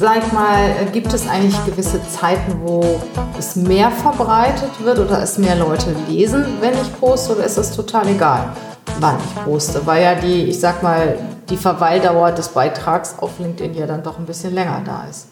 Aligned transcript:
Sag 0.00 0.32
mal, 0.32 0.86
gibt 0.92 1.12
es 1.12 1.28
eigentlich 1.28 1.64
gewisse 1.66 2.00
Zeiten, 2.08 2.60
wo 2.62 3.00
es 3.36 3.56
mehr 3.56 3.90
verbreitet 3.90 4.70
wird 4.84 5.00
oder 5.00 5.20
es 5.20 5.38
mehr 5.38 5.56
Leute 5.56 5.86
lesen, 6.08 6.44
wenn 6.60 6.74
ich 6.74 7.00
poste, 7.00 7.34
oder 7.34 7.44
ist 7.44 7.58
es 7.58 7.72
total 7.72 8.06
egal, 8.06 8.52
wann 9.00 9.16
ich 9.18 9.44
poste? 9.44 9.84
Weil 9.86 10.04
ja 10.04 10.14
die, 10.14 10.44
ich 10.44 10.60
sag 10.60 10.84
mal, 10.84 11.18
die 11.50 11.56
Verweildauer 11.56 12.30
des 12.30 12.48
Beitrags 12.50 13.16
auf 13.18 13.40
LinkedIn 13.40 13.74
ja 13.74 13.86
dann 13.86 14.04
doch 14.04 14.20
ein 14.20 14.26
bisschen 14.26 14.54
länger 14.54 14.82
da 14.84 15.04
ist. 15.10 15.30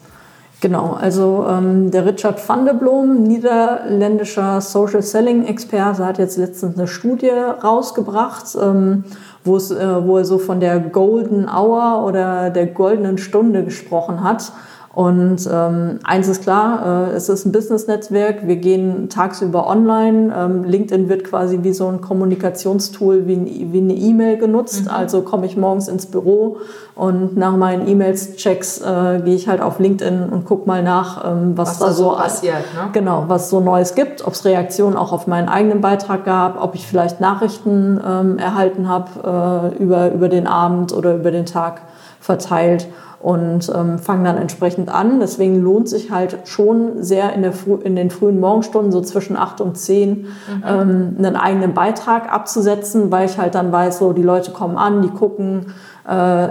Genau, 0.60 0.96
also 0.98 1.46
ähm, 1.48 1.90
der 1.90 2.06
Richard 2.06 2.48
van 2.48 2.64
de 2.64 2.74
Blom, 2.74 3.22
niederländischer 3.22 4.60
Social 4.62 5.02
Selling 5.02 5.44
Experte, 5.44 6.04
hat 6.04 6.18
jetzt 6.18 6.38
letztens 6.38 6.76
eine 6.76 6.88
Studie 6.88 7.30
rausgebracht, 7.30 8.56
ähm, 8.60 9.04
wo, 9.46 9.56
es, 9.56 9.70
äh, 9.70 10.06
wo 10.06 10.18
er 10.18 10.24
so 10.24 10.38
von 10.38 10.60
der 10.60 10.78
Golden 10.80 11.48
Hour 11.48 12.04
oder 12.04 12.50
der 12.50 12.66
goldenen 12.66 13.18
Stunde 13.18 13.64
gesprochen 13.64 14.22
hat. 14.22 14.52
Und 14.96 15.46
ähm, 15.52 15.98
eins 16.04 16.26
ist 16.26 16.42
klar, 16.42 17.10
äh, 17.10 17.16
es 17.16 17.28
ist 17.28 17.44
ein 17.44 17.52
Business-Netzwerk. 17.52 18.46
Wir 18.46 18.56
gehen 18.56 19.10
tagsüber 19.10 19.66
online. 19.68 20.34
Ähm, 20.34 20.64
LinkedIn 20.64 21.10
wird 21.10 21.24
quasi 21.24 21.58
wie 21.60 21.74
so 21.74 21.86
ein 21.88 22.00
Kommunikationstool, 22.00 23.26
wie, 23.26 23.68
wie 23.72 23.78
eine 23.78 23.92
E-Mail 23.92 24.38
genutzt. 24.38 24.84
Mhm. 24.84 24.90
Also 24.90 25.20
komme 25.20 25.44
ich 25.44 25.54
morgens 25.54 25.88
ins 25.88 26.06
Büro 26.06 26.56
und 26.94 27.36
nach 27.36 27.58
meinen 27.58 27.86
E-Mails-Checks 27.86 28.80
äh, 28.80 29.20
gehe 29.22 29.34
ich 29.34 29.48
halt 29.48 29.60
auf 29.60 29.78
LinkedIn 29.78 30.30
und 30.30 30.46
gucke 30.46 30.66
mal 30.66 30.82
nach, 30.82 31.30
ähm, 31.30 31.52
was, 31.58 31.78
was, 31.78 31.88
da 31.88 31.92
so 31.92 32.12
passiert. 32.12 32.64
Ne? 32.74 32.88
Genau, 32.94 33.24
was 33.28 33.50
so 33.50 33.60
Neues 33.60 33.94
gibt, 33.96 34.26
ob 34.26 34.32
es 34.32 34.46
Reaktionen 34.46 34.96
auch 34.96 35.12
auf 35.12 35.26
meinen 35.26 35.50
eigenen 35.50 35.82
Beitrag 35.82 36.24
gab, 36.24 36.58
ob 36.62 36.74
ich 36.74 36.86
vielleicht 36.86 37.20
Nachrichten 37.20 38.00
ähm, 38.02 38.38
erhalten 38.38 38.88
habe 38.88 39.72
äh, 39.76 39.82
über, 39.82 40.10
über 40.10 40.30
den 40.30 40.46
Abend 40.46 40.94
oder 40.94 41.16
über 41.16 41.32
den 41.32 41.44
Tag 41.44 41.82
verteilt 42.18 42.88
und 43.20 43.72
ähm, 43.74 43.98
fangen 43.98 44.24
dann 44.24 44.36
entsprechend 44.36 44.88
an. 44.88 45.20
Deswegen 45.20 45.62
lohnt 45.62 45.88
sich 45.88 46.10
halt 46.10 46.38
schon 46.44 47.02
sehr 47.02 47.32
in, 47.32 47.42
der 47.42 47.52
in 47.82 47.96
den 47.96 48.10
frühen 48.10 48.40
Morgenstunden, 48.40 48.92
so 48.92 49.00
zwischen 49.00 49.36
acht 49.36 49.60
und 49.60 49.76
zehn, 49.76 50.26
mhm. 50.26 50.64
ähm, 50.66 51.16
einen 51.18 51.36
eigenen 51.36 51.74
Beitrag 51.74 52.32
abzusetzen, 52.32 53.10
weil 53.10 53.26
ich 53.26 53.38
halt 53.38 53.54
dann 53.54 53.72
weiß, 53.72 53.98
so 53.98 54.12
die 54.12 54.22
Leute 54.22 54.52
kommen 54.52 54.76
an, 54.76 55.02
die 55.02 55.08
gucken. 55.08 55.66
Äh, 56.08 56.48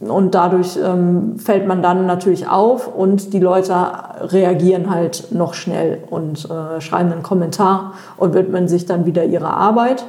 und 0.00 0.34
dadurch 0.34 0.76
ähm, 0.82 1.38
fällt 1.38 1.68
man 1.68 1.80
dann 1.80 2.06
natürlich 2.06 2.48
auf 2.48 2.92
und 2.92 3.32
die 3.32 3.38
Leute 3.38 3.74
reagieren 4.20 4.90
halt 4.90 5.28
noch 5.30 5.54
schnell 5.54 6.02
und 6.10 6.48
äh, 6.50 6.80
schreiben 6.80 7.12
einen 7.12 7.22
Kommentar 7.22 7.92
und 8.16 8.34
widmen 8.34 8.66
sich 8.66 8.86
dann 8.86 9.06
wieder 9.06 9.24
ihrer 9.24 9.56
Arbeit. 9.56 10.04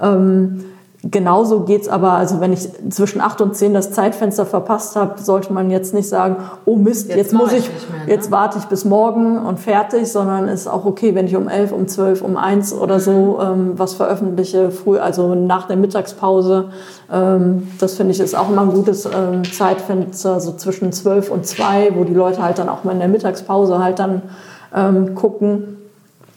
Ähm, 0.00 0.64
Genauso 1.10 1.60
geht's 1.60 1.86
aber, 1.86 2.12
also 2.12 2.40
wenn 2.40 2.54
ich 2.54 2.66
zwischen 2.88 3.20
acht 3.20 3.42
und 3.42 3.54
zehn 3.54 3.74
das 3.74 3.90
Zeitfenster 3.90 4.46
verpasst 4.46 4.96
habe, 4.96 5.20
sollte 5.20 5.52
man 5.52 5.70
jetzt 5.70 5.92
nicht 5.92 6.08
sagen, 6.08 6.36
oh 6.64 6.76
Mist, 6.76 7.08
jetzt, 7.08 7.16
jetzt 7.18 7.32
muss 7.34 7.52
ich, 7.52 7.68
mehr, 7.68 8.06
ne? 8.06 8.12
jetzt 8.12 8.30
warte 8.30 8.58
ich 8.58 8.64
bis 8.64 8.86
morgen 8.86 9.36
und 9.36 9.60
fertig, 9.60 10.10
sondern 10.10 10.48
ist 10.48 10.66
auch 10.66 10.86
okay, 10.86 11.14
wenn 11.14 11.26
ich 11.26 11.36
um 11.36 11.46
elf, 11.48 11.72
um 11.72 11.88
zwölf, 11.88 12.22
um 12.22 12.38
eins 12.38 12.72
oder 12.72 13.00
so 13.00 13.38
mhm. 13.38 13.46
ähm, 13.46 13.72
was 13.76 13.92
veröffentliche, 13.92 14.70
früh, 14.70 14.96
also 14.96 15.34
nach 15.34 15.66
der 15.66 15.76
Mittagspause. 15.76 16.70
Ähm, 17.12 17.68
das 17.78 17.96
finde 17.96 18.12
ich 18.12 18.20
ist 18.20 18.34
auch 18.34 18.48
immer 18.48 18.62
ein 18.62 18.72
gutes 18.72 19.04
ähm, 19.04 19.44
Zeitfenster, 19.44 20.40
so 20.40 20.52
zwischen 20.52 20.90
zwölf 20.92 21.30
und 21.30 21.44
zwei, 21.44 21.92
wo 21.94 22.04
die 22.04 22.14
Leute 22.14 22.42
halt 22.42 22.58
dann 22.58 22.70
auch 22.70 22.84
mal 22.84 22.92
in 22.92 23.00
der 23.00 23.08
Mittagspause 23.08 23.78
halt 23.78 23.98
dann 23.98 24.22
ähm, 24.74 25.14
gucken, 25.14 25.76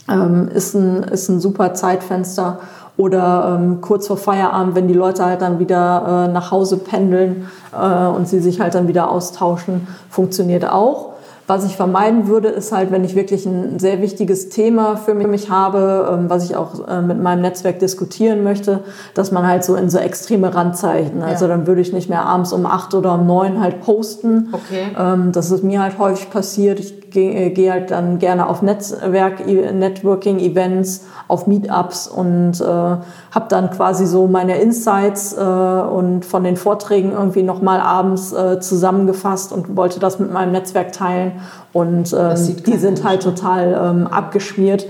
ähm, 0.09 0.49
ist, 0.53 0.73
ein, 0.73 1.03
ist 1.03 1.29
ein 1.29 1.39
super 1.39 1.73
Zeitfenster 1.73 2.59
oder 2.97 3.59
ähm, 3.59 3.81
kurz 3.81 4.07
vor 4.07 4.17
Feierabend, 4.17 4.75
wenn 4.75 4.87
die 4.87 4.93
Leute 4.93 5.23
halt 5.23 5.41
dann 5.41 5.59
wieder 5.59 6.27
äh, 6.27 6.31
nach 6.31 6.51
Hause 6.51 6.77
pendeln 6.77 7.47
äh, 7.71 8.07
und 8.07 8.27
sie 8.27 8.39
sich 8.39 8.59
halt 8.59 8.75
dann 8.75 8.87
wieder 8.87 9.09
austauschen, 9.09 9.87
funktioniert 10.09 10.67
auch. 10.67 11.13
Was 11.49 11.63
ich 11.63 11.77
vermeiden 11.77 12.27
würde, 12.27 12.49
ist 12.49 12.73
halt, 12.73 12.91
wenn 12.91 13.05
ich 13.05 13.15
wirklich 13.15 13.45
ein 13.45 13.79
sehr 13.79 14.01
wichtiges 14.01 14.49
Thema 14.49 14.97
für 14.97 15.13
mich 15.13 15.49
habe, 15.49 16.09
ähm, 16.11 16.29
was 16.29 16.43
ich 16.43 16.57
auch 16.57 16.85
äh, 16.85 17.01
mit 17.01 17.23
meinem 17.23 17.41
Netzwerk 17.41 17.79
diskutieren 17.79 18.43
möchte, 18.43 18.81
dass 19.13 19.31
man 19.31 19.47
halt 19.47 19.63
so 19.63 19.75
in 19.75 19.89
so 19.89 19.97
extreme 19.97 20.53
Randzeichen, 20.53 21.21
also 21.21 21.45
ja. 21.45 21.51
dann 21.51 21.65
würde 21.65 21.79
ich 21.79 21.93
nicht 21.93 22.09
mehr 22.09 22.25
abends 22.25 22.51
um 22.51 22.65
acht 22.65 22.93
oder 22.93 23.13
um 23.13 23.25
neun 23.25 23.61
halt 23.61 23.79
posten. 23.81 24.49
Okay. 24.51 24.87
Ähm, 24.99 25.31
das 25.31 25.49
ist 25.51 25.63
mir 25.63 25.81
halt 25.81 25.97
häufig 25.99 26.29
passiert. 26.29 26.81
Ich 26.81 27.06
gehe 27.17 27.49
geh 27.49 27.71
halt 27.71 27.89
dann 27.89 28.19
gerne 28.19 28.47
auf 28.47 28.61
Netzwerk, 28.61 29.45
Networking-Events, 29.47 31.05
auf 31.27 31.47
Meetups 31.47 32.07
und 32.07 32.61
äh, 32.61 32.63
habe 32.63 33.45
dann 33.49 33.71
quasi 33.71 34.05
so 34.05 34.27
meine 34.27 34.59
Insights 34.59 35.33
äh, 35.33 35.41
und 35.41 36.25
von 36.25 36.43
den 36.43 36.57
Vorträgen 36.57 37.11
irgendwie 37.13 37.41
nochmal 37.41 37.79
abends 37.79 38.33
äh, 38.33 38.59
zusammengefasst 38.59 39.51
und 39.51 39.75
wollte 39.75 39.99
das 39.99 40.19
mit 40.19 40.31
meinem 40.31 40.51
Netzwerk 40.51 40.91
teilen. 40.91 41.33
Und 41.73 42.13
ähm, 42.13 42.55
die 42.65 42.77
sind 42.77 43.03
halt 43.03 43.23
total 43.23 43.79
ähm, 43.83 44.07
abgeschmiert, 44.07 44.85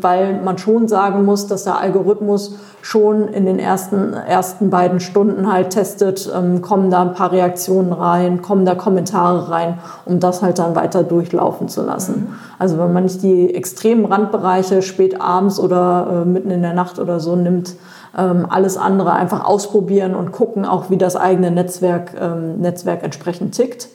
weil 0.00 0.40
man 0.42 0.58
schon 0.58 0.88
sagen 0.88 1.24
muss, 1.24 1.46
dass 1.46 1.64
der 1.64 1.78
Algorithmus 1.78 2.56
schon 2.84 3.28
in 3.28 3.46
den 3.46 3.58
ersten, 3.58 4.12
ersten 4.12 4.68
beiden 4.68 5.00
Stunden 5.00 5.50
halt 5.50 5.70
testet, 5.70 6.30
ähm, 6.34 6.60
kommen 6.60 6.90
da 6.90 7.00
ein 7.00 7.14
paar 7.14 7.32
Reaktionen 7.32 7.92
rein, 7.92 8.42
kommen 8.42 8.66
da 8.66 8.74
Kommentare 8.74 9.50
rein, 9.50 9.78
um 10.04 10.20
das 10.20 10.42
halt 10.42 10.58
dann 10.58 10.76
weiter 10.76 11.02
durchlaufen 11.02 11.68
zu 11.68 11.82
lassen. 11.82 12.14
Mhm. 12.14 12.34
Also 12.58 12.78
wenn 12.78 12.92
man 12.92 13.04
nicht 13.04 13.22
die 13.22 13.54
extremen 13.54 14.04
Randbereiche 14.04 14.82
spät 14.82 15.20
abends 15.20 15.58
oder 15.58 16.24
äh, 16.24 16.28
mitten 16.28 16.50
in 16.50 16.60
der 16.60 16.74
Nacht 16.74 16.98
oder 16.98 17.20
so 17.20 17.36
nimmt, 17.36 17.74
ähm, 18.16 18.46
alles 18.48 18.76
andere 18.76 19.12
einfach 19.12 19.44
ausprobieren 19.44 20.14
und 20.14 20.32
gucken 20.32 20.64
auch, 20.64 20.90
wie 20.90 20.98
das 20.98 21.16
eigene 21.16 21.50
Netzwerk, 21.50 22.12
ähm, 22.20 22.58
Netzwerk 22.58 23.02
entsprechend 23.02 23.54
tickt. 23.54 23.88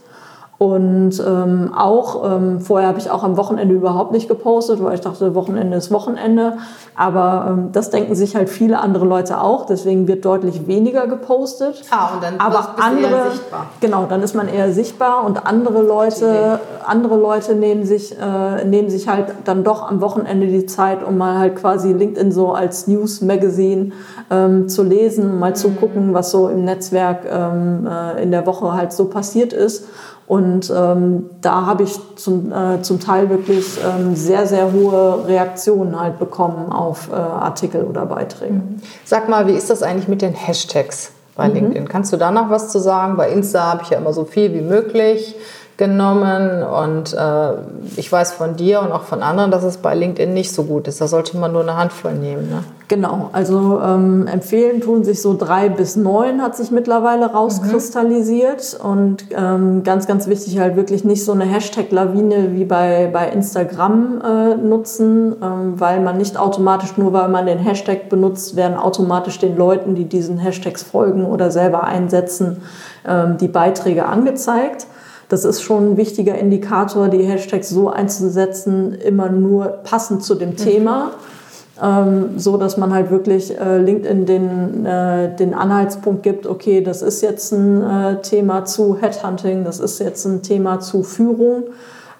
Und 0.60 1.24
ähm, 1.26 1.74
auch, 1.74 2.30
ähm, 2.30 2.60
vorher 2.60 2.90
habe 2.90 3.00
ich 3.00 3.10
auch 3.10 3.24
am 3.24 3.38
Wochenende 3.38 3.74
überhaupt 3.74 4.12
nicht 4.12 4.28
gepostet, 4.28 4.84
weil 4.84 4.94
ich 4.94 5.00
dachte, 5.00 5.34
Wochenende 5.34 5.78
ist 5.78 5.90
Wochenende. 5.90 6.58
Aber 6.96 7.46
ähm, 7.48 7.70
das 7.72 7.92
denken 7.92 8.14
sich 8.14 8.36
halt 8.36 8.50
viele 8.50 8.82
andere 8.82 9.06
Leute 9.06 9.40
auch. 9.40 9.66
Deswegen 9.66 10.06
wird 10.10 10.26
deutlich 10.26 10.68
weniger 10.68 11.08
gepostet. 11.08 11.82
Ah, 11.92 12.10
und 12.14 12.22
dann 12.22 12.42
Aber 12.42 12.76
andere, 12.78 13.10
eher 13.10 13.32
sichtbar. 13.32 13.68
Genau, 13.80 14.06
dann 14.10 14.22
ist 14.22 14.36
man 14.36 14.50
eher 14.50 14.74
sichtbar 14.74 15.26
und 15.26 15.48
andere 15.48 15.82
Leute, 15.82 16.60
andere 16.86 17.16
Leute 17.16 17.56
nehmen 17.56 17.86
sich, 17.86 18.18
äh, 18.20 18.66
nehmen 18.66 18.90
sich 18.90 19.08
halt 19.08 19.28
dann 19.46 19.64
doch 19.64 19.90
am 19.90 20.02
Wochenende 20.02 20.48
die 20.48 20.66
Zeit, 20.66 21.08
um 21.08 21.18
mal 21.18 21.40
halt 21.40 21.56
quasi 21.56 21.94
LinkedIn 21.94 22.34
so 22.34 22.52
als 22.52 22.86
News-Magazin 22.86 23.94
ähm, 24.30 24.68
zu 24.68 24.84
lesen, 24.84 25.40
mal 25.40 25.52
mhm. 25.52 25.56
zu 25.56 25.70
gucken, 25.70 26.14
was 26.14 26.32
so 26.32 26.50
im 26.50 26.66
Netzwerk 26.66 27.20
ähm, 27.32 27.88
äh, 27.88 28.22
in 28.22 28.32
der 28.32 28.46
Woche 28.46 28.74
halt 28.74 28.92
so 28.92 29.06
passiert 29.06 29.54
ist. 29.54 29.86
Und 30.30 30.72
ähm, 30.74 31.28
da 31.42 31.66
habe 31.66 31.82
ich 31.82 32.00
zum, 32.16 32.52
äh, 32.52 32.84
zum 32.84 33.00
Teil 33.00 33.32
wirklich 33.32 33.80
ähm, 33.84 34.16
sehr, 34.16 34.46
sehr 34.46 34.72
hohe 34.72 35.26
Reaktionen 35.26 36.00
halt 36.00 36.20
bekommen 36.20 36.72
auf 36.72 37.10
äh, 37.12 37.16
Artikel 37.16 37.84
oder 37.84 38.06
Beiträge. 38.06 38.54
Mhm. 38.54 38.80
Sag 39.06 39.28
mal, 39.28 39.48
wie 39.48 39.54
ist 39.54 39.72
das 39.72 39.82
eigentlich 39.82 40.08
mit 40.08 40.22
den 40.22 40.34
Hashtags 40.34 41.14
bei 41.36 41.48
mhm. 41.48 41.56
LinkedIn? 41.56 41.88
Kannst 41.88 42.14
du 42.14 42.18
da 42.18 42.30
noch 42.30 42.52
was 42.52 42.70
zu 42.70 42.78
sagen? 42.78 43.18
Bei 43.18 43.32
Insta 43.32 43.72
habe 43.72 43.82
ich 43.82 43.90
ja 43.90 43.98
immer 43.98 44.14
so 44.14 44.24
viel 44.24 44.54
wie 44.54 44.62
möglich 44.62 45.36
genommen 45.80 46.62
und 46.62 47.14
äh, 47.14 47.54
ich 47.96 48.12
weiß 48.12 48.34
von 48.34 48.58
dir 48.58 48.82
und 48.82 48.92
auch 48.92 49.04
von 49.04 49.24
anderen, 49.24 49.50
dass 49.50 49.64
es 49.64 49.78
bei 49.78 49.96
LinkedIn 49.96 50.34
nicht 50.34 50.52
so 50.52 50.66
gut 50.66 50.90
ist. 50.90 51.00
Da 51.00 51.08
sollte 51.08 51.38
man 51.38 51.54
nur 51.54 51.62
eine 51.62 51.78
Handvoll 51.78 52.16
nehmen. 52.16 52.50
Ne? 52.50 52.66
Genau, 52.90 53.30
also 53.32 53.80
ähm, 53.82 54.28
empfehlen 54.28 54.82
tun 54.82 55.06
sich 55.06 55.22
so 55.22 55.38
drei 55.38 55.70
bis 55.70 55.96
neun, 55.96 56.42
hat 56.42 56.58
sich 56.58 56.70
mittlerweile 56.72 57.28
rauskristallisiert. 57.28 58.78
Mhm. 58.84 58.90
Und 58.90 59.26
ähm, 59.32 59.84
ganz, 59.86 60.06
ganz 60.06 60.28
wichtig 60.28 60.60
halt 60.60 60.76
wirklich 60.76 61.06
nicht 61.06 61.24
so 61.24 61.32
eine 61.32 61.46
Hashtag-Lawine 61.46 62.52
wie 62.52 62.66
bei, 62.66 63.10
bei 63.14 63.30
Instagram 63.30 64.22
äh, 64.22 64.56
nutzen, 64.56 65.38
ähm, 65.42 65.80
weil 65.80 66.02
man 66.02 66.18
nicht 66.18 66.38
automatisch, 66.38 66.98
nur 66.98 67.14
weil 67.14 67.30
man 67.30 67.46
den 67.46 67.60
Hashtag 67.60 68.10
benutzt, 68.10 68.58
werden 68.58 68.78
automatisch 68.78 69.40
den 69.40 69.56
Leuten, 69.56 69.96
die 69.96 70.06
diesen 70.06 70.40
Hashtags 70.40 70.84
folgen 70.84 71.24
oder 71.24 71.52
selber 71.52 71.86
einsetzen, 71.86 72.64
ähm, 73.08 73.38
die 73.38 73.48
Beiträge 73.48 74.08
angezeigt. 74.08 74.88
Das 75.30 75.46
ist 75.46 75.62
schon 75.62 75.92
ein 75.92 75.98
wichtiger 75.98 76.36
Indikator, 76.36 77.08
die 77.08 77.24
Hashtags 77.24 77.70
so 77.70 77.90
einzusetzen, 77.90 78.94
immer 78.94 79.30
nur 79.30 79.66
passend 79.84 80.24
zu 80.24 80.36
dem 80.36 80.50
mhm. 80.50 80.58
Thema. 80.58 81.12
Ähm, 81.82 82.38
so 82.38 82.58
dass 82.58 82.76
man 82.76 82.94
halt 82.94 83.10
wirklich 83.10 83.58
äh, 83.58 83.78
LinkedIn 83.78 84.26
den, 84.26 84.86
äh, 84.86 85.34
den 85.34 85.54
Anhaltspunkt 85.54 86.24
gibt, 86.24 86.46
okay, 86.46 86.82
das 86.82 87.02
ist 87.02 87.22
jetzt 87.22 87.54
ein 87.54 87.82
äh, 87.82 88.22
Thema 88.22 88.66
zu 88.66 88.98
Headhunting, 89.00 89.64
das 89.64 89.80
ist 89.80 90.00
jetzt 90.00 90.26
ein 90.26 90.42
Thema 90.42 90.82
zu 90.82 91.04
Führung. 91.04 91.64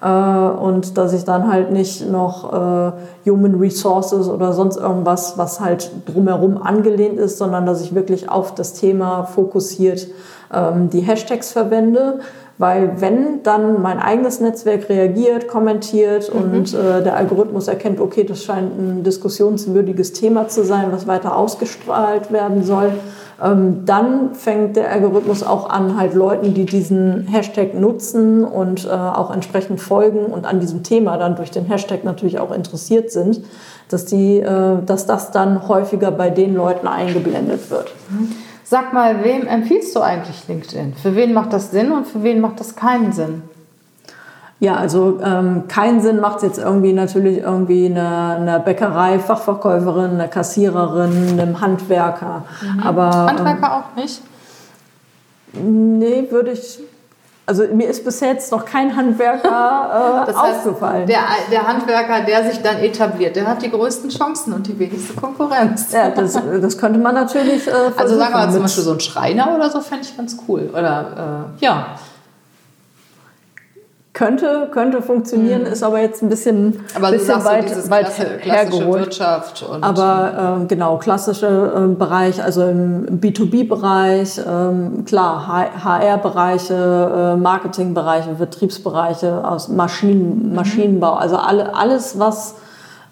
Äh, 0.02 0.08
und 0.08 0.98
dass 0.98 1.12
ich 1.12 1.26
dann 1.26 1.52
halt 1.52 1.72
nicht 1.72 2.10
noch 2.10 2.54
äh, 2.54 2.92
Human 3.30 3.56
Resources 3.56 4.30
oder 4.30 4.54
sonst 4.54 4.78
irgendwas, 4.78 5.38
was 5.38 5.60
halt 5.60 5.92
drumherum 6.06 6.62
angelehnt 6.62 7.20
ist, 7.20 7.38
sondern 7.38 7.66
dass 7.66 7.82
ich 7.82 7.94
wirklich 7.94 8.30
auf 8.30 8.56
das 8.56 8.74
Thema 8.74 9.24
fokussiert 9.26 10.08
ähm, 10.54 10.90
die 10.90 11.02
Hashtags 11.02 11.52
verwende. 11.52 12.20
Weil 12.60 13.00
wenn 13.00 13.42
dann 13.44 13.82
mein 13.82 14.00
eigenes 14.00 14.42
Netzwerk 14.42 14.90
reagiert, 14.90 15.48
kommentiert 15.48 16.30
mhm. 16.34 16.42
und 16.42 16.74
äh, 16.74 17.02
der 17.02 17.16
Algorithmus 17.16 17.70
erkennt, 17.70 18.02
okay, 18.02 18.26
das 18.26 18.44
scheint 18.44 18.78
ein 18.78 19.02
diskussionswürdiges 19.04 20.12
Thema 20.12 20.50
zu 20.50 20.66
sein, 20.66 20.88
was 20.92 21.08
weiter 21.08 21.38
ausgestrahlt 21.38 22.34
werden 22.34 22.66
soll, 22.66 22.92
ähm, 23.42 23.86
dann 23.86 24.36
fängt 24.36 24.76
der 24.76 24.92
Algorithmus 24.92 25.42
auch 25.42 25.70
an, 25.70 25.98
halt 25.98 26.14
Leuten, 26.14 26.54
die 26.54 26.66
diesen 26.66 27.28
Hashtag 27.28 27.76
nutzen 27.76 28.44
und 28.44 28.86
äh, 28.86 28.90
auch 28.90 29.32
entsprechend 29.32 29.80
folgen 29.80 30.26
und 30.26 30.46
an 30.46 30.60
diesem 30.60 30.84
Thema 30.84 31.18
dann 31.18 31.38
durch 31.38 31.52
den 31.52 31.64
Hashtag 31.64 32.04
natürlich 32.04 32.40
auch 32.40 32.52
interessiert 32.52 33.10
sind, 33.10 33.40
dass, 33.88 34.04
die, 34.04 34.40
äh, 34.40 34.84
dass 34.86 35.06
das 35.06 35.32
dann 35.32 35.70
häufiger 35.70 36.12
bei 36.12 36.30
den 36.30 36.56
Leuten 36.56 36.88
eingeblendet 36.88 37.72
wird. 37.72 37.94
Mhm. 38.10 38.49
Sag 38.70 38.94
mal, 38.94 39.24
wem 39.24 39.48
empfiehlst 39.48 39.96
du 39.96 40.02
eigentlich 40.02 40.48
LinkedIn? 40.48 40.94
Für 40.94 41.16
wen 41.16 41.34
macht 41.34 41.54
das 41.54 41.72
Sinn 41.72 41.92
und 41.92 42.06
für 42.06 42.22
wen 42.22 42.40
macht 42.40 42.60
das 42.60 42.76
keinen 42.76 43.12
Sinn? 43.12 43.42
Ja, 44.60 44.76
also 44.76 45.20
ähm, 45.24 45.64
keinen 45.68 46.02
Sinn 46.02 46.20
macht 46.20 46.44
jetzt 46.44 46.60
irgendwie 46.60 46.94
natürlich 46.94 47.40
irgendwie 47.40 47.88
eine, 47.88 48.36
eine 48.36 48.60
Bäckerei, 48.60 49.18
Fachverkäuferin, 49.18 50.12
eine 50.12 50.28
Kassiererin, 50.28 51.40
einem 51.40 51.60
Handwerker. 51.60 52.44
Mhm. 52.62 52.80
Aber 52.82 53.10
Handwerker 53.26 53.58
ähm, 53.58 53.64
auch 53.64 53.96
nicht? 53.96 54.22
Nee, 55.54 56.28
würde 56.30 56.52
ich 56.52 56.78
also 57.50 57.64
mir 57.74 57.90
ist 57.90 58.06
bis 58.06 58.20
jetzt 58.20 58.52
noch 58.52 58.64
kein 58.64 58.96
Handwerker 58.96 60.24
äh, 60.24 60.26
das 60.28 60.40
heißt, 60.40 60.58
aufgefallen. 60.60 61.08
Der, 61.08 61.22
der, 61.52 61.68
Handwerker, 61.68 62.22
der 62.22 62.50
sich 62.50 62.62
dann 62.62 62.78
etabliert, 62.78 63.36
der 63.36 63.48
hat 63.48 63.64
die 63.64 63.72
größten 63.72 64.12
Chancen 64.12 64.54
und 64.54 64.68
die 64.68 64.78
wenigste 64.78 65.16
Konkurrenz. 65.16 65.92
Ja, 65.92 66.12
das, 66.12 66.34
das 66.34 66.78
könnte 66.78 67.00
man 67.00 67.16
natürlich 67.16 67.68
äh, 67.68 67.72
Also 67.98 68.18
sagen 68.18 68.34
wir 68.34 68.46
mal 68.46 68.52
zum 68.52 68.62
Beispiel 68.62 68.84
so 68.84 68.92
ein 68.94 69.00
Schreiner 69.00 69.56
oder 69.56 69.72
so, 69.72 69.82
fände 69.82 70.06
ich 70.06 70.16
ganz 70.16 70.38
cool. 70.48 70.70
Oder 70.72 71.50
äh, 71.60 71.66
ja. 71.66 71.88
Könnte, 74.20 74.68
könnte 74.70 75.02
funktionieren, 75.02 75.62
mhm. 75.62 75.68
ist 75.72 75.82
aber 75.82 76.02
jetzt 76.02 76.22
ein 76.22 76.28
bisschen, 76.28 76.82
aber 76.94 77.12
bisschen 77.12 77.42
weit, 77.46 77.70
so 77.70 77.90
weit 77.90 78.08
klasse, 78.08 78.26
hergeholt. 78.42 79.04
Wirtschaft 79.06 79.64
und 79.64 79.82
aber 79.82 80.60
äh, 80.62 80.66
genau, 80.66 80.98
klassische 80.98 81.48
äh, 81.48 81.96
Bereich, 81.96 82.44
also 82.44 82.64
im 82.64 83.22
B2B-Bereich, 83.22 84.40
äh, 84.40 85.04
klar, 85.06 85.48
HR-Bereiche, 85.82 87.38
Marketing-Bereiche, 87.40 88.36
Vertriebsbereiche, 88.36 89.48
aus 89.48 89.70
Maschinen, 89.70 90.50
mhm. 90.50 90.56
Maschinenbau, 90.56 91.14
also 91.14 91.38
alle, 91.38 91.74
alles, 91.74 92.20
was, 92.20 92.56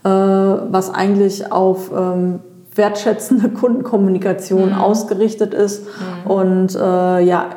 äh, 0.04 0.10
was 0.10 0.94
eigentlich 0.94 1.54
auf 1.54 1.90
ähm, 1.90 2.42
wertschätzende 2.78 3.50
Kundenkommunikation 3.50 4.70
mhm. 4.70 4.78
ausgerichtet 4.78 5.54
ist 5.54 5.84
mhm. 5.86 6.32
und 6.32 6.76
äh, 6.76 7.20
ja 7.20 7.50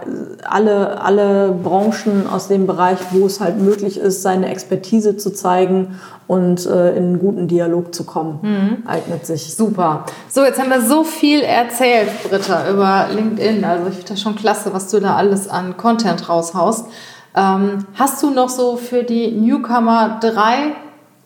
alle 0.45 1.01
alle 1.01 1.53
Branchen 1.53 2.27
aus 2.31 2.49
dem 2.49 2.67
Bereich, 2.67 2.99
wo 3.11 3.27
es 3.27 3.41
halt 3.41 3.59
möglich 3.59 3.99
ist, 3.99 4.23
seine 4.23 4.49
Expertise 4.49 5.17
zu 5.17 5.33
zeigen 5.33 5.99
und 6.27 6.65
äh, 6.67 6.91
in 6.91 7.05
einen 7.05 7.19
guten 7.19 7.49
Dialog 7.49 7.95
zu 7.95 8.05
kommen, 8.05 8.39
mhm. 8.43 8.87
eignet 8.87 9.27
sich. 9.27 9.55
Super. 9.55 10.05
So, 10.29 10.45
jetzt 10.45 10.61
haben 10.61 10.71
wir 10.71 10.81
so 10.81 11.03
viel 11.03 11.41
erzählt, 11.41 12.09
Britta, 12.29 12.71
über 12.71 13.09
LinkedIn. 13.13 13.65
Also 13.65 13.89
ich 13.89 13.95
finde 13.95 14.11
das 14.11 14.21
schon 14.21 14.37
klasse, 14.37 14.73
was 14.73 14.89
du 14.91 15.01
da 15.01 15.17
alles 15.17 15.49
an 15.49 15.77
Content 15.77 16.29
raushaust. 16.29 16.87
Ähm, 17.35 17.85
hast 17.95 18.23
du 18.23 18.31
noch 18.31 18.49
so 18.49 18.77
für 18.77 19.03
die 19.03 19.33
Newcomer 19.33 20.19
drei 20.21 20.75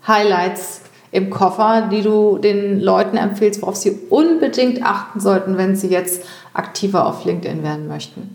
Highlights 0.06 0.80
im 1.14 1.30
Koffer, 1.30 1.88
die 1.92 2.02
du 2.02 2.38
den 2.38 2.80
Leuten 2.80 3.16
empfiehlst, 3.16 3.62
worauf 3.62 3.76
sie 3.76 3.96
unbedingt 4.10 4.84
achten 4.84 5.20
sollten, 5.20 5.56
wenn 5.56 5.76
sie 5.76 5.86
jetzt 5.86 6.24
aktiver 6.52 7.06
auf 7.06 7.24
LinkedIn 7.24 7.62
werden 7.62 7.86
möchten? 7.86 8.34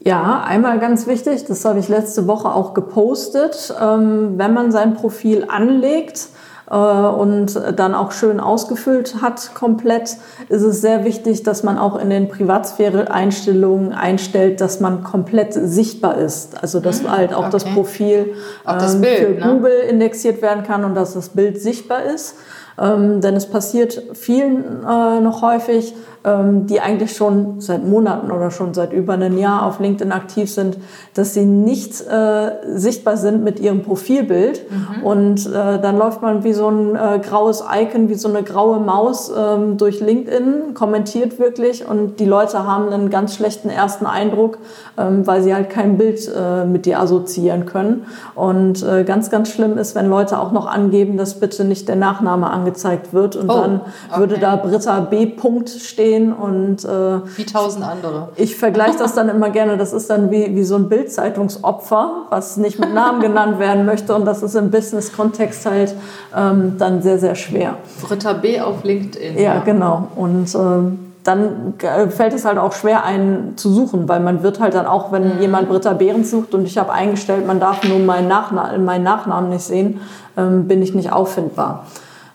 Ja, 0.00 0.42
einmal 0.42 0.78
ganz 0.78 1.06
wichtig, 1.06 1.44
das 1.44 1.66
habe 1.66 1.80
ich 1.80 1.88
letzte 1.88 2.26
Woche 2.26 2.48
auch 2.48 2.72
gepostet. 2.72 3.74
Ähm, 3.78 4.38
wenn 4.38 4.54
man 4.54 4.72
sein 4.72 4.94
Profil 4.94 5.44
anlegt, 5.48 6.28
und 6.74 7.58
dann 7.76 7.94
auch 7.94 8.12
schön 8.12 8.40
ausgefüllt 8.40 9.22
hat 9.22 9.54
komplett, 9.54 10.16
ist 10.48 10.62
es 10.62 10.80
sehr 10.82 11.04
wichtig, 11.04 11.42
dass 11.42 11.62
man 11.62 11.78
auch 11.78 11.98
in 11.98 12.10
den 12.10 12.28
Privatsphäre-Einstellungen 12.28 13.92
einstellt, 13.92 14.60
dass 14.60 14.78
man 14.80 15.02
komplett 15.02 15.54
sichtbar 15.54 16.18
ist. 16.18 16.62
Also 16.62 16.80
dass 16.80 17.02
mhm, 17.02 17.10
halt 17.10 17.32
auch 17.32 17.44
okay. 17.44 17.50
das 17.52 17.64
Profil 17.64 18.34
auch 18.64 18.74
das 18.74 18.96
ähm, 18.96 19.00
Bild, 19.00 19.18
für 19.18 19.46
ne? 19.46 19.52
Google 19.54 19.78
indexiert 19.88 20.42
werden 20.42 20.62
kann 20.62 20.84
und 20.84 20.94
dass 20.94 21.14
das 21.14 21.30
Bild 21.30 21.60
sichtbar 21.60 22.04
ist. 22.04 22.36
Ähm, 22.80 23.20
denn 23.20 23.34
es 23.34 23.46
passiert 23.46 24.02
vielen 24.14 24.84
äh, 24.84 25.20
noch 25.20 25.42
häufig, 25.42 25.94
ähm, 26.24 26.66
die 26.66 26.80
eigentlich 26.80 27.16
schon 27.16 27.60
seit 27.60 27.86
Monaten 27.86 28.30
oder 28.30 28.50
schon 28.50 28.74
seit 28.74 28.92
über 28.92 29.14
einem 29.14 29.38
Jahr 29.38 29.64
auf 29.64 29.80
LinkedIn 29.80 30.12
aktiv 30.12 30.50
sind, 30.50 30.78
dass 31.14 31.34
sie 31.34 31.44
nicht 31.44 32.00
äh, 32.00 32.50
sichtbar 32.74 33.16
sind 33.16 33.44
mit 33.44 33.60
ihrem 33.60 33.82
Profilbild. 33.82 34.62
Mhm. 34.70 35.02
Und 35.04 35.46
äh, 35.46 35.80
dann 35.80 35.96
läuft 35.96 36.22
man 36.22 36.44
wie 36.44 36.52
so 36.52 36.68
ein 36.68 36.96
äh, 36.96 37.20
graues 37.20 37.62
Icon, 37.72 38.08
wie 38.08 38.14
so 38.14 38.28
eine 38.28 38.42
graue 38.42 38.80
Maus 38.80 39.30
ähm, 39.36 39.76
durch 39.76 40.00
LinkedIn, 40.00 40.74
kommentiert 40.74 41.38
wirklich 41.38 41.86
und 41.86 42.20
die 42.20 42.24
Leute 42.24 42.66
haben 42.66 42.88
einen 42.88 43.10
ganz 43.10 43.34
schlechten 43.34 43.70
ersten 43.70 44.06
Eindruck, 44.06 44.58
ähm, 44.96 45.26
weil 45.26 45.42
sie 45.42 45.54
halt 45.54 45.70
kein 45.70 45.98
Bild 45.98 46.30
äh, 46.34 46.64
mit 46.64 46.86
dir 46.86 47.00
assoziieren 47.00 47.66
können. 47.66 48.06
Und 48.34 48.82
äh, 48.82 49.04
ganz, 49.04 49.30
ganz 49.30 49.50
schlimm 49.50 49.78
ist, 49.78 49.94
wenn 49.94 50.08
Leute 50.08 50.38
auch 50.38 50.52
noch 50.52 50.66
angeben, 50.66 51.16
dass 51.16 51.38
bitte 51.38 51.64
nicht 51.64 51.88
der 51.88 51.96
Nachname 51.96 52.50
angezeigt 52.50 52.67
wird 53.12 53.36
und 53.36 53.50
oh, 53.50 53.54
dann 53.54 53.80
okay. 54.10 54.20
würde 54.20 54.38
da 54.38 54.56
Britta 54.56 55.00
B. 55.00 55.26
Punkt 55.26 55.68
stehen 55.68 56.32
und 56.32 56.84
äh, 56.84 56.88
wie 57.36 57.44
tausend 57.44 57.84
andere. 57.84 58.28
Ich 58.36 58.56
vergleiche 58.56 58.98
das 58.98 59.14
dann 59.14 59.28
immer 59.28 59.50
gerne. 59.50 59.76
Das 59.76 59.92
ist 59.92 60.10
dann 60.10 60.30
wie, 60.30 60.54
wie 60.54 60.64
so 60.64 60.76
ein 60.76 60.88
Bildzeitungsopfer, 60.88 62.26
was 62.30 62.56
nicht 62.56 62.78
mit 62.78 62.92
Namen 62.94 63.20
genannt 63.20 63.58
werden 63.58 63.86
möchte 63.86 64.14
und 64.14 64.24
das 64.24 64.42
ist 64.42 64.54
im 64.54 64.70
Business-Kontext 64.70 65.66
halt 65.66 65.94
ähm, 66.36 66.76
dann 66.78 67.02
sehr, 67.02 67.18
sehr 67.18 67.34
schwer. 67.34 67.76
Britta 68.02 68.32
B. 68.32 68.60
auf 68.60 68.84
LinkedIn. 68.84 69.36
Ja, 69.36 69.54
ja. 69.54 69.60
genau. 69.60 70.08
Und 70.16 70.54
ähm, 70.54 71.08
dann 71.28 71.74
fällt 72.08 72.32
es 72.32 72.46
halt 72.46 72.56
auch 72.58 72.72
schwer, 72.72 73.04
einen 73.04 73.56
zu 73.56 73.70
suchen, 73.70 74.08
weil 74.08 74.20
man 74.20 74.42
wird 74.42 74.60
halt 74.60 74.74
dann 74.74 74.86
auch, 74.86 75.12
wenn 75.12 75.36
mhm. 75.36 75.42
jemand 75.42 75.68
Britta 75.68 75.92
Behrens 75.92 76.30
sucht 76.30 76.54
und 76.54 76.64
ich 76.64 76.78
habe 76.78 76.90
eingestellt, 76.90 77.46
man 77.46 77.60
darf 77.60 77.84
nur 77.84 77.98
meinen, 77.98 78.28
Nachna 78.28 78.76
meinen 78.78 79.04
Nachnamen 79.04 79.50
nicht 79.50 79.64
sehen, 79.64 80.00
ähm, 80.38 80.66
bin 80.66 80.80
ich 80.80 80.94
nicht 80.94 81.12
auffindbar. 81.12 81.84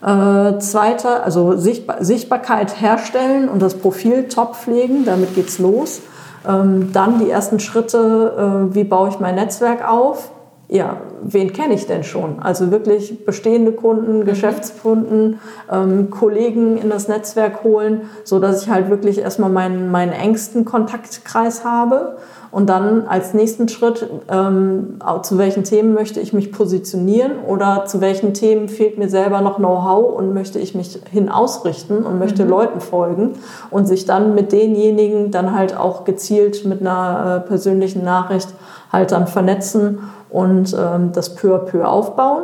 Äh, 0.04 0.60
zweiter, 0.60 1.24
also 1.24 1.56
Sichtbar 1.56 2.04
Sichtbarkeit 2.04 2.82
herstellen 2.82 3.48
und 3.48 3.62
das 3.62 3.76
Profil 3.76 4.28
top 4.28 4.58
pflegen, 4.58 5.06
damit 5.06 5.34
geht's 5.34 5.60
los. 5.60 6.02
Ähm, 6.46 6.92
dann 6.92 7.20
die 7.20 7.30
ersten 7.30 7.60
Schritte, 7.62 8.68
äh, 8.70 8.76
wie 8.76 8.84
baue 8.84 9.08
ich 9.08 9.20
mein 9.22 9.36
Netzwerk 9.36 9.88
auf? 9.88 10.30
Ja, 10.70 10.98
wen 11.22 11.52
kenne 11.54 11.74
ich 11.74 11.88
denn 11.88 12.04
schon? 12.04 12.40
Also 12.40 12.72
wirklich 12.72 13.26
bestehende 13.26 13.74
Kunden, 13.74 14.20
mhm. 14.20 14.26
Geschäftskunden, 14.26 15.40
ähm, 15.72 16.10
Kollegen 16.10 16.78
in 16.78 16.90
das 16.90 17.08
Netzwerk 17.08 17.64
holen, 17.64 18.10
so 18.24 18.40
dass 18.40 18.64
ich 18.64 18.70
halt 18.70 18.90
wirklich 18.90 19.20
erstmal 19.20 19.50
meinen, 19.50 19.92
meinen 19.92 20.14
engsten 20.14 20.66
Kontaktkreis 20.66 21.66
habe 21.66 22.18
und 22.54 22.70
dann 22.70 23.08
als 23.08 23.34
nächsten 23.34 23.68
Schritt, 23.68 24.08
ähm, 24.30 25.00
zu 25.24 25.40
welchen 25.40 25.64
Themen 25.64 25.96
möchte 25.96 26.20
ich 26.20 26.34
mich 26.34 26.52
positionieren 26.52 27.40
oder 27.48 27.86
zu 27.86 28.00
welchen 28.00 28.36
Themen 28.36 28.70
fehlt 28.70 29.00
mir 29.00 29.10
selber 29.10 29.42
noch 29.42 29.58
Know-how 29.58 30.16
und 30.16 30.36
möchte 30.36 30.60
ich 30.60 30.76
mich 30.76 31.00
hin 31.10 31.30
ausrichten 31.30 32.04
und 32.04 32.20
möchte 32.20 32.46
mhm. 32.46 32.52
Leuten 32.52 32.80
folgen 32.80 33.32
und 33.72 33.88
sich 33.88 34.06
dann 34.06 34.36
mit 34.36 34.52
denjenigen 34.52 35.32
dann 35.32 35.56
halt 35.56 35.76
auch 35.76 36.04
gezielt 36.04 36.64
mit 36.66 36.82
einer 36.82 37.44
äh, 37.44 37.48
persönlichen 37.48 38.04
Nachricht 38.04 38.50
halt 38.92 39.12
dann 39.12 39.26
vernetzen 39.26 40.00
und 40.34 40.76
ähm, 40.78 41.12
das 41.14 41.36
peu 41.36 41.56
à 41.56 41.60
peu 41.60 41.86
aufbauen. 41.86 42.44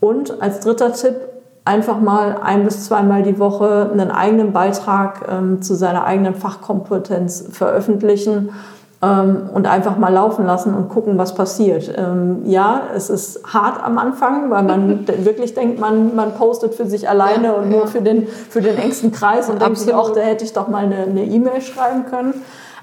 Und 0.00 0.40
als 0.40 0.60
dritter 0.60 0.92
Tipp, 0.92 1.16
einfach 1.64 2.00
mal 2.00 2.38
ein 2.42 2.64
bis 2.64 2.86
zweimal 2.86 3.22
die 3.22 3.38
Woche 3.38 3.90
einen 3.92 4.10
eigenen 4.10 4.52
Beitrag 4.52 5.26
ähm, 5.30 5.60
zu 5.60 5.74
seiner 5.74 6.04
eigenen 6.04 6.34
Fachkompetenz 6.34 7.48
veröffentlichen 7.52 8.50
ähm, 9.02 9.50
und 9.52 9.66
einfach 9.66 9.98
mal 9.98 10.12
laufen 10.12 10.46
lassen 10.46 10.74
und 10.74 10.88
gucken, 10.88 11.18
was 11.18 11.34
passiert. 11.34 11.92
Ähm, 11.94 12.42
ja, 12.46 12.82
es 12.94 13.10
ist 13.10 13.52
hart 13.52 13.84
am 13.84 13.98
Anfang, 13.98 14.50
weil 14.50 14.62
man 14.62 15.06
wirklich 15.24 15.52
denkt, 15.52 15.78
man, 15.78 16.16
man 16.16 16.32
postet 16.32 16.74
für 16.74 16.86
sich 16.86 17.06
alleine 17.06 17.48
ja, 17.48 17.52
und 17.52 17.70
ja. 17.70 17.78
nur 17.78 17.86
für 17.86 18.00
den, 18.00 18.26
für 18.26 18.62
den 18.62 18.78
engsten 18.78 19.12
Kreis 19.12 19.50
und 19.50 19.60
denkt 19.60 19.76
sich 19.76 19.92
auch, 19.92 20.14
da 20.14 20.20
hätte 20.20 20.44
ich 20.44 20.54
doch 20.54 20.68
mal 20.68 20.84
eine 20.84 21.24
E-Mail 21.24 21.58
e 21.58 21.60
schreiben 21.60 22.06
können. 22.08 22.32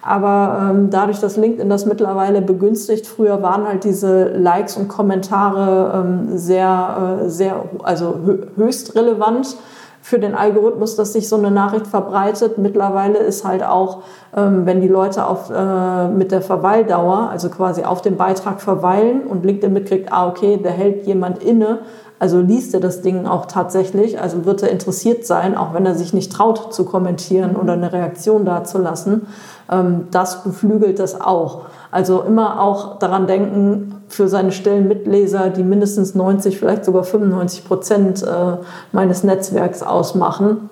Aber 0.08 0.70
ähm, 0.70 0.92
dadurch, 0.92 1.20
dass 1.20 1.36
LinkedIn 1.36 1.68
das 1.68 1.88
mittlerweile 1.88 2.44
begünstigt, 2.44 3.08
früher 3.08 3.42
waren 3.42 3.68
halt 3.68 3.84
diese 3.84 4.30
Likes 4.38 4.78
und 4.78 4.88
Kommentare 4.88 6.06
ähm, 6.06 6.38
sehr, 6.38 7.24
äh, 7.24 7.30
sehr, 7.30 7.64
also 7.82 8.20
höchst 8.56 8.96
relevant 8.96 9.58
für 10.04 10.20
den 10.20 10.36
Algorithmus, 10.36 10.96
dass 10.96 11.14
sich 11.14 11.28
so 11.28 11.38
eine 11.38 11.50
Nachricht 11.50 11.88
verbreitet. 11.88 12.60
Mittlerweile 12.60 13.18
ist 13.18 13.44
halt 13.44 13.64
auch, 13.64 14.04
ähm, 14.38 14.68
wenn 14.68 14.80
die 14.80 14.88
Leute 14.88 15.26
auf, 15.26 15.50
äh, 15.50 16.08
mit 16.10 16.32
der 16.32 16.44
Verweildauer, 16.44 17.30
also 17.32 17.50
quasi 17.50 17.84
auf 17.84 18.04
dem 18.04 18.16
Beitrag 18.16 18.62
verweilen 18.62 19.24
und 19.24 19.44
LinkedIn 19.44 19.74
mitkriegt, 19.74 20.14
ah, 20.14 20.28
okay, 20.28 20.60
da 20.62 20.70
hält 20.70 21.08
jemand 21.08 21.42
inne, 21.42 21.80
also 22.20 22.40
liest 22.40 22.74
er 22.74 22.80
das 22.80 23.02
Ding 23.02 23.26
auch 23.26 23.46
tatsächlich, 23.46 24.22
also 24.22 24.46
wird 24.46 24.64
er 24.64 24.72
interessiert 24.72 25.26
sein, 25.26 25.56
auch 25.56 25.74
wenn 25.74 25.86
er 25.86 25.96
sich 25.96 26.14
nicht 26.14 26.32
traut 26.32 26.74
zu 26.74 26.86
kommentieren 26.86 27.56
oder 27.56 27.74
eine 27.74 27.92
Reaktion 27.92 28.46
dazulassen. 28.46 29.28
Ähm, 29.70 30.08
das 30.12 30.44
beflügelt 30.44 31.00
das 31.00 31.20
auch. 31.20 31.64
Also 31.92 32.22
immer 32.22 32.62
auch 32.62 33.00
daran 33.00 33.28
denken, 33.28 34.04
für 34.08 34.28
seine 34.28 34.52
stillen 34.52 34.88
Mitleser, 34.88 35.50
die 35.50 35.64
mindestens 35.64 36.16
90, 36.16 36.58
vielleicht 36.58 36.86
sogar 36.86 37.04
95 37.04 37.66
Prozent 37.66 38.24
äh, 38.24 38.58
meines 38.92 39.24
Netzwerks 39.24 39.84
ausmachen. 39.84 40.70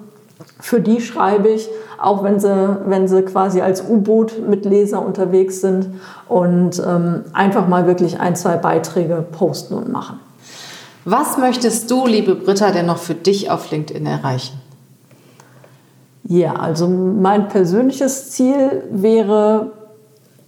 Für 0.59 0.79
die 0.79 1.01
schreibe 1.01 1.49
ich, 1.49 1.69
auch 2.01 2.23
wenn 2.23 2.39
sie, 2.39 2.77
wenn 2.85 3.07
sie 3.07 3.23
quasi 3.23 3.61
als 3.61 3.83
U-Boot 3.87 4.47
mit 4.47 4.65
Leser 4.65 5.05
unterwegs 5.05 5.61
sind 5.61 5.89
und 6.29 6.81
ähm, 6.85 7.23
einfach 7.33 7.67
mal 7.67 7.87
wirklich 7.87 8.19
ein, 8.19 8.35
zwei 8.35 8.57
Beiträge 8.57 9.25
posten 9.31 9.73
und 9.73 9.91
machen. 9.91 10.19
Was 11.05 11.37
möchtest 11.37 11.91
du, 11.91 12.07
liebe 12.07 12.35
Britta, 12.35 12.71
denn 12.71 12.85
noch 12.85 12.97
für 12.97 13.15
dich 13.15 13.51
auf 13.51 13.71
LinkedIn 13.71 14.05
erreichen? 14.05 14.59
Ja, 16.23 16.53
also 16.53 16.87
mein 16.87 17.49
persönliches 17.49 18.31
Ziel 18.31 18.83
wäre, 18.89 19.71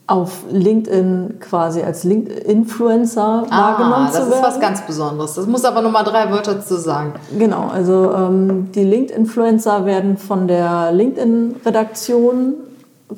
auf 0.08 0.44
LinkedIn 0.52 1.40
quasi 1.40 1.82
als 1.82 2.04
LinkedIn-Influencer 2.04 3.46
ah, 3.50 3.58
wahrgenommen 3.58 4.08
zu 4.10 4.14
werden. 4.14 4.30
Das 4.30 4.38
ist 4.38 4.46
was 4.46 4.60
ganz 4.60 4.86
Besonderes. 4.86 5.34
Das 5.34 5.48
muss 5.48 5.66
aber 5.66 5.82
noch 5.82 5.92
mal 5.92 6.04
drei 6.04 6.30
Wörter 6.30 6.62
zu 6.62 6.80
sagen. 6.80 7.14
Genau, 7.38 7.68
also 7.68 8.14
ähm, 8.14 8.72
die 8.72 8.84
LinkedIn-Influencer 8.84 9.86
werden 9.86 10.18
von 10.18 10.48
der 10.48 10.92
LinkedIn-Redaktion 10.92 12.54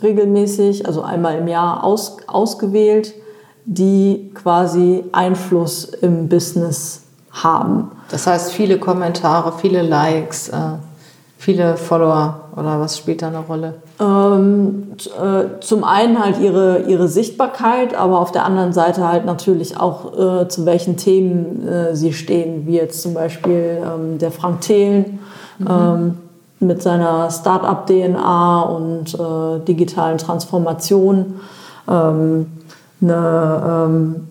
regelmäßig, 0.01 0.85
also 0.85 1.01
einmal 1.01 1.37
im 1.37 1.47
Jahr 1.47 1.83
aus, 1.83 2.17
ausgewählt, 2.27 3.13
die 3.65 4.31
quasi 4.33 5.03
Einfluss 5.11 5.83
im 5.85 6.29
Business 6.29 7.01
haben. 7.43 7.91
Das 8.09 8.27
heißt, 8.27 8.51
viele 8.51 8.77
Kommentare, 8.77 9.53
viele 9.57 9.81
Likes, 9.81 10.49
äh, 10.49 10.55
viele 11.37 11.77
Follower 11.77 12.41
oder 12.55 12.79
was 12.79 12.97
spielt 12.97 13.21
da 13.21 13.27
eine 13.27 13.39
Rolle? 13.39 13.75
Ähm, 13.99 14.93
äh, 15.21 15.61
zum 15.61 15.83
einen 15.83 16.23
halt 16.23 16.39
ihre, 16.39 16.83
ihre 16.87 17.07
Sichtbarkeit, 17.07 17.93
aber 17.93 18.19
auf 18.19 18.31
der 18.31 18.45
anderen 18.45 18.73
Seite 18.73 19.07
halt 19.07 19.25
natürlich 19.25 19.79
auch 19.79 20.13
äh, 20.17 20.47
zu 20.47 20.65
welchen 20.65 20.97
Themen 20.97 21.67
äh, 21.67 21.95
sie 21.95 22.13
stehen, 22.13 22.65
wie 22.65 22.75
jetzt 22.75 23.01
zum 23.01 23.13
Beispiel 23.13 23.81
ähm, 23.83 24.17
der 24.17 24.31
Frank 24.31 24.61
Thelen 24.61 25.19
mhm. 25.59 25.67
ähm, 25.69 26.17
mit 26.59 26.81
seiner 26.81 27.29
Start-up-DNA 27.29 28.61
und 28.61 29.13
äh, 29.13 29.63
digitalen 29.65 30.17
Transformation. 30.17 31.39
Ähm, 31.87 32.47
eine 32.99 33.85
ähm, 33.85 34.27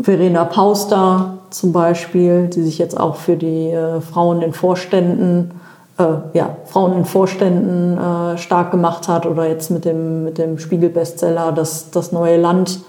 Verena 0.00 0.44
Pauster, 0.44 1.38
zum 1.54 1.72
Beispiel, 1.72 2.48
die 2.48 2.62
sich 2.62 2.78
jetzt 2.78 2.98
auch 2.98 3.14
für 3.14 3.36
die 3.36 3.70
äh, 3.70 4.00
Frauen 4.00 4.42
in 4.42 4.52
Vorständen, 4.52 5.52
äh, 5.98 6.04
ja, 6.32 6.56
Frauen 6.64 6.98
in 6.98 7.04
Vorständen 7.04 7.96
äh, 7.96 8.38
stark 8.38 8.72
gemacht 8.72 9.06
hat 9.06 9.24
oder 9.24 9.48
jetzt 9.48 9.70
mit 9.70 9.84
dem, 9.84 10.24
mit 10.24 10.38
dem 10.38 10.58
Spiegel-Bestseller 10.58 11.52
das, 11.52 11.92
das 11.92 12.10
neue 12.10 12.38
Land 12.38 12.80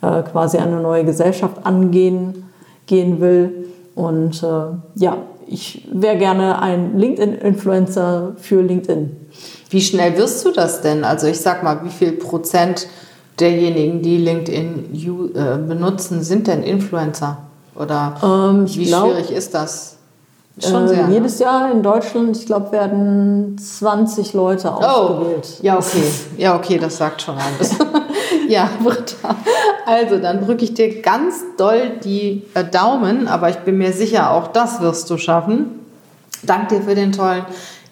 äh, 0.00 0.22
quasi 0.22 0.56
eine 0.56 0.80
neue 0.80 1.04
Gesellschaft 1.04 1.66
angehen 1.66 2.46
gehen 2.86 3.20
will. 3.20 3.66
Und 3.94 4.42
äh, 4.42 4.46
ja, 4.94 5.18
ich 5.46 5.86
wäre 5.92 6.16
gerne 6.16 6.62
ein 6.62 6.98
LinkedIn-Influencer 6.98 8.36
für 8.38 8.62
LinkedIn. 8.62 9.14
Wie 9.68 9.82
schnell 9.82 10.16
wirst 10.16 10.46
du 10.46 10.50
das 10.50 10.80
denn? 10.80 11.04
Also 11.04 11.26
ich 11.26 11.40
sag 11.40 11.62
mal, 11.62 11.84
wie 11.84 11.90
viel 11.90 12.12
Prozent 12.12 12.86
derjenigen, 13.38 14.00
die 14.00 14.16
LinkedIn 14.16 14.94
äh, 15.34 15.58
benutzen, 15.58 16.22
sind 16.22 16.46
denn 16.46 16.62
Influencer? 16.62 17.36
Oder 17.76 18.14
ähm, 18.22 18.66
wie 18.68 18.86
glaub, 18.86 19.10
schwierig 19.10 19.30
ist 19.30 19.54
das? 19.54 19.96
Schon 20.58 20.84
äh, 20.84 20.88
sehr, 20.88 21.06
ne? 21.08 21.14
jedes 21.14 21.38
ne? 21.40 21.46
Jahr 21.46 21.72
in 21.72 21.82
Deutschland, 21.82 22.36
ich 22.36 22.46
glaube, 22.46 22.70
werden 22.70 23.58
20 23.58 24.34
Leute 24.34 24.72
oh. 24.72 24.84
ausgewählt. 24.84 25.48
Ja, 25.62 25.78
okay. 25.78 26.04
Ja, 26.36 26.56
okay, 26.56 26.78
das 26.78 26.96
sagt 26.96 27.22
schon 27.22 27.36
alles. 27.36 27.74
ja, 28.48 28.68
Britta. 28.82 29.34
Also, 29.84 30.18
dann 30.18 30.44
drücke 30.44 30.64
ich 30.64 30.74
dir 30.74 31.02
ganz 31.02 31.42
doll 31.56 31.98
die 32.04 32.42
äh, 32.54 32.64
Daumen, 32.64 33.26
aber 33.26 33.50
ich 33.50 33.58
bin 33.58 33.78
mir 33.78 33.92
sicher, 33.92 34.30
auch 34.30 34.48
das 34.48 34.80
wirst 34.80 35.10
du 35.10 35.18
schaffen. 35.18 35.80
Danke 36.44 36.76
dir 36.76 36.82
für 36.82 36.94
den 36.94 37.10
tollen 37.10 37.44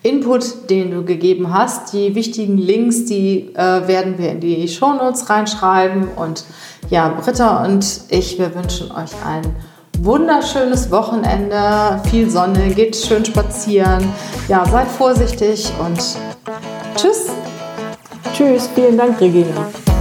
Input, 0.05 0.71
den 0.71 0.93
du 0.93 1.05
gegeben 1.05 1.53
hast. 1.53 1.93
Die 1.93 2.15
wichtigen 2.15 2.59
Links, 2.59 3.07
die 3.07 3.55
äh, 3.55 3.89
werden 3.89 4.19
wir 4.19 4.31
in 4.31 4.41
die 4.41 4.69
Shownotes 4.69 5.31
reinschreiben. 5.31 6.09
Und 6.15 6.45
ja, 6.91 7.09
Britta 7.09 7.65
und 7.65 8.03
ich, 8.09 8.39
wir 8.39 8.55
wünschen 8.55 8.93
euch 8.93 9.11
einen 9.25 9.57
wunderschönes 10.05 10.91
Wochenende, 10.91 12.01
viel 12.11 12.29
Sonne, 12.29 12.71
geht 12.71 12.97
schön 12.97 13.25
spazieren. 13.25 14.13
Ja, 14.49 14.65
seid 14.67 14.89
vorsichtig 14.89 15.71
und 15.79 15.99
tschüss. 16.97 17.27
Tschüss, 18.35 18.69
vielen 18.75 18.99
Dank, 18.99 19.21
Regina. 19.21 19.92